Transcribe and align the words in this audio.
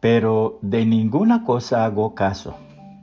Pero 0.00 0.58
de 0.62 0.86
ninguna 0.86 1.44
cosa 1.44 1.84
hago 1.84 2.14
caso, 2.14 2.54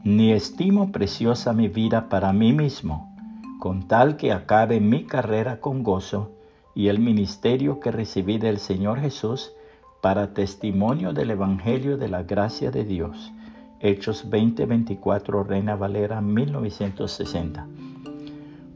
ni 0.05 0.31
estimo 0.31 0.91
preciosa 0.93 1.51
mi 1.51 1.67
vida 1.67 2.07
para 2.07 2.31
mí 2.31 2.53
mismo, 2.53 3.13
con 3.59 3.87
tal 3.87 4.15
que 4.15 4.31
acabe 4.31 4.79
mi 4.79 5.03
carrera 5.03 5.59
con 5.59 5.83
gozo 5.83 6.31
y 6.73 6.87
el 6.87 6.99
ministerio 6.99 7.79
que 7.79 7.91
recibí 7.91 8.37
del 8.37 8.59
Señor 8.59 8.99
Jesús 8.99 9.51
para 10.01 10.33
testimonio 10.33 11.11
del 11.11 11.31
Evangelio 11.31 11.97
de 11.97 12.07
la 12.07 12.23
gracia 12.23 12.71
de 12.71 12.85
Dios. 12.85 13.33
Hechos 13.81 14.23
2024, 14.29 15.43
Reina 15.43 15.75
Valera 15.75 16.21
1960. 16.21 17.67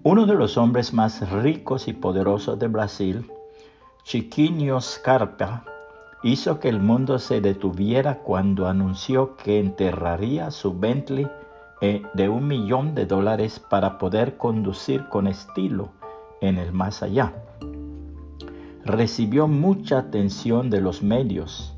Uno 0.04 0.26
de 0.26 0.34
los 0.34 0.58
hombres 0.58 0.94
más 0.94 1.30
ricos 1.32 1.88
y 1.88 1.94
poderosos 1.94 2.60
de 2.60 2.68
Brasil, 2.68 3.32
Chiquinho 4.04 4.82
Scarpa, 4.82 5.64
hizo 6.24 6.60
que 6.60 6.70
el 6.70 6.82
mundo 6.82 7.20
se 7.20 7.42
detuviera 7.42 8.20
cuando 8.20 8.68
anunció 8.68 9.36
que 9.38 9.60
enterraría 9.60 10.52
su 10.52 10.78
Bentley 10.78 11.28
eh, 11.82 12.02
de 12.14 12.28
un 12.28 12.48
millón 12.48 12.94
de 12.94 13.06
dólares 13.06 13.60
para 13.60 13.98
poder 13.98 14.36
conducir 14.36 15.08
con 15.08 15.28
estilo 15.28 15.92
en 16.42 16.58
el 16.58 16.74
más 16.74 17.04
allá. 17.04 17.34
Recibió 18.84 19.48
mucha 19.48 20.00
atención 20.00 20.70
de 20.70 20.82
los 20.82 21.02
medios, 21.04 21.76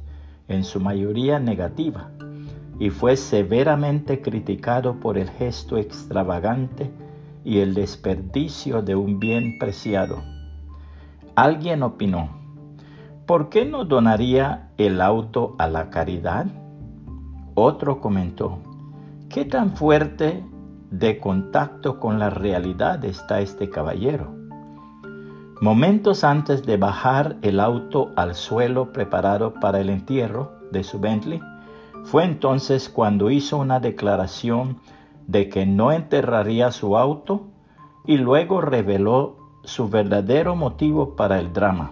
en 0.47 0.63
su 0.63 0.79
mayoría 0.79 1.39
negativa, 1.39 2.09
y 2.79 2.89
fue 2.89 3.15
severamente 3.15 4.21
criticado 4.21 4.95
por 4.99 5.17
el 5.17 5.29
gesto 5.29 5.77
extravagante 5.77 6.89
y 7.43 7.59
el 7.59 7.75
desperdicio 7.75 8.81
de 8.81 8.95
un 8.95 9.19
bien 9.19 9.59
preciado. 9.59 10.23
Alguien 11.35 11.83
opinó, 11.83 12.40
¿por 13.25 13.49
qué 13.49 13.65
no 13.65 13.85
donaría 13.85 14.71
el 14.77 15.01
auto 15.01 15.55
a 15.57 15.67
la 15.67 15.89
caridad? 15.89 16.47
Otro 17.55 17.99
comentó, 17.99 18.59
¿qué 19.29 19.45
tan 19.45 19.75
fuerte 19.75 20.43
de 20.89 21.19
contacto 21.19 21.99
con 21.99 22.19
la 22.19 22.29
realidad 22.29 23.03
está 23.05 23.41
este 23.41 23.69
caballero? 23.69 24.33
Momentos 25.61 26.23
antes 26.23 26.65
de 26.65 26.77
bajar 26.77 27.37
el 27.43 27.59
auto 27.59 28.11
al 28.15 28.33
suelo 28.33 28.91
preparado 28.91 29.53
para 29.53 29.79
el 29.79 29.89
entierro 29.89 30.53
de 30.71 30.83
su 30.83 30.99
Bentley, 30.99 31.39
fue 32.03 32.23
entonces 32.23 32.89
cuando 32.89 33.29
hizo 33.29 33.57
una 33.57 33.79
declaración 33.79 34.77
de 35.27 35.49
que 35.49 35.67
no 35.67 35.91
enterraría 35.91 36.71
su 36.71 36.97
auto 36.97 37.43
y 38.07 38.17
luego 38.17 38.59
reveló 38.59 39.37
su 39.63 39.87
verdadero 39.87 40.55
motivo 40.55 41.15
para 41.15 41.39
el 41.39 41.53
drama 41.53 41.91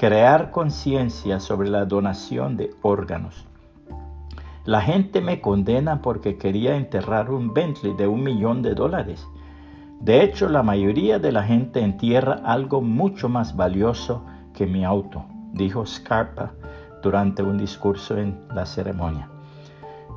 crear 0.00 0.50
conciencia 0.50 1.40
sobre 1.40 1.68
la 1.68 1.84
donación 1.84 2.56
de 2.56 2.70
órganos. 2.80 3.44
La 4.64 4.80
gente 4.80 5.20
me 5.20 5.42
condena 5.42 6.00
porque 6.00 6.38
quería 6.38 6.74
enterrar 6.74 7.30
un 7.30 7.52
Bentley 7.52 7.92
de 7.92 8.06
un 8.06 8.22
millón 8.22 8.62
de 8.62 8.74
dólares. 8.74 9.28
De 10.00 10.24
hecho, 10.24 10.48
la 10.48 10.62
mayoría 10.62 11.18
de 11.18 11.32
la 11.32 11.42
gente 11.42 11.80
entierra 11.80 12.40
algo 12.46 12.80
mucho 12.80 13.28
más 13.28 13.54
valioso 13.54 14.24
que 14.54 14.64
mi 14.66 14.86
auto, 14.86 15.26
dijo 15.52 15.84
Scarpa 15.84 16.52
durante 17.02 17.42
un 17.42 17.58
discurso 17.58 18.16
en 18.16 18.40
la 18.54 18.64
ceremonia. 18.64 19.28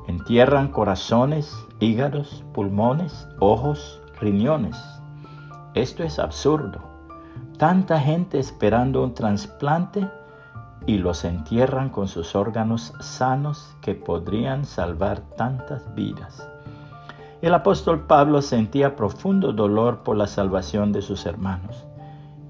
Entierran 0.08 0.68
corazones, 0.68 1.54
hígados, 1.78 2.42
pulmones, 2.54 3.28
ojos, 3.38 4.00
riñones. 4.18 4.82
Esto 5.74 6.04
es 6.04 6.18
absurdo. 6.18 6.93
Tanta 7.64 7.98
gente 7.98 8.38
esperando 8.38 9.02
un 9.02 9.14
trasplante 9.14 10.06
y 10.86 10.98
los 10.98 11.24
entierran 11.24 11.88
con 11.88 12.08
sus 12.08 12.34
órganos 12.36 12.92
sanos 13.00 13.74
que 13.80 13.94
podrían 13.94 14.66
salvar 14.66 15.20
tantas 15.38 15.94
vidas. 15.94 16.46
El 17.40 17.54
apóstol 17.54 18.06
Pablo 18.06 18.42
sentía 18.42 18.94
profundo 18.96 19.54
dolor 19.54 20.02
por 20.02 20.14
la 20.14 20.26
salvación 20.26 20.92
de 20.92 21.00
sus 21.00 21.24
hermanos. 21.24 21.86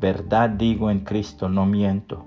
Verdad 0.00 0.50
digo 0.50 0.90
en 0.90 1.04
Cristo, 1.04 1.48
no 1.48 1.64
miento, 1.64 2.24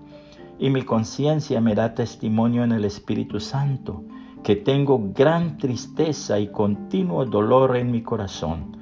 y 0.58 0.70
mi 0.70 0.84
conciencia 0.84 1.60
me 1.60 1.76
da 1.76 1.94
testimonio 1.94 2.64
en 2.64 2.72
el 2.72 2.86
Espíritu 2.86 3.42
Santo, 3.42 4.06
que 4.44 4.56
tengo 4.56 5.12
gran 5.14 5.58
tristeza 5.58 6.40
y 6.40 6.54
continuo 6.54 7.26
dolor 7.26 7.76
en 7.76 7.92
mi 7.92 8.02
corazón 8.02 8.77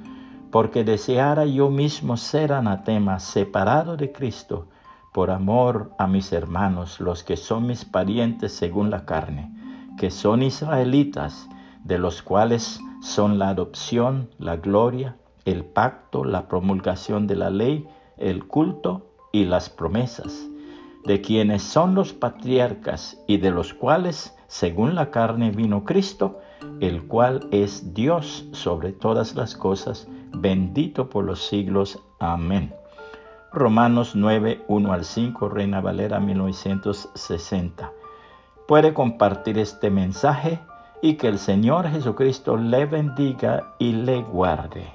porque 0.56 0.84
deseara 0.84 1.44
yo 1.44 1.68
mismo 1.68 2.16
ser 2.16 2.50
anatema, 2.50 3.20
separado 3.20 3.98
de 3.98 4.10
Cristo, 4.10 4.68
por 5.12 5.30
amor 5.30 5.90
a 5.98 6.06
mis 6.06 6.32
hermanos, 6.32 6.98
los 6.98 7.22
que 7.22 7.36
son 7.36 7.66
mis 7.66 7.84
parientes 7.84 8.52
según 8.52 8.88
la 8.88 9.04
carne, 9.04 9.52
que 9.98 10.10
son 10.10 10.42
israelitas, 10.42 11.46
de 11.84 11.98
los 11.98 12.22
cuales 12.22 12.80
son 13.02 13.38
la 13.38 13.50
adopción, 13.50 14.30
la 14.38 14.56
gloria, 14.56 15.18
el 15.44 15.62
pacto, 15.62 16.24
la 16.24 16.48
promulgación 16.48 17.26
de 17.26 17.36
la 17.36 17.50
ley, 17.50 17.86
el 18.16 18.46
culto 18.46 19.10
y 19.32 19.44
las 19.44 19.68
promesas, 19.68 20.48
de 21.04 21.20
quienes 21.20 21.64
son 21.64 21.94
los 21.94 22.14
patriarcas 22.14 23.22
y 23.26 23.36
de 23.36 23.50
los 23.50 23.74
cuales, 23.74 24.34
según 24.46 24.94
la 24.94 25.10
carne, 25.10 25.50
vino 25.50 25.84
Cristo, 25.84 26.38
el 26.80 27.06
cual 27.06 27.46
es 27.50 27.92
Dios 27.92 28.48
sobre 28.52 28.92
todas 28.94 29.34
las 29.34 29.54
cosas, 29.54 30.08
bendito 30.32 31.08
por 31.08 31.24
los 31.24 31.46
siglos. 31.46 32.02
Amén. 32.18 32.74
Romanos 33.52 34.14
9, 34.14 34.64
1 34.68 34.92
al 34.92 35.04
5, 35.04 35.48
Reina 35.48 35.80
Valera 35.80 36.20
1960. 36.20 37.92
Puede 38.68 38.92
compartir 38.92 39.58
este 39.58 39.90
mensaje 39.90 40.60
y 41.00 41.14
que 41.14 41.28
el 41.28 41.38
Señor 41.38 41.88
Jesucristo 41.88 42.56
le 42.56 42.86
bendiga 42.86 43.74
y 43.78 43.92
le 43.92 44.22
guarde. 44.22 44.86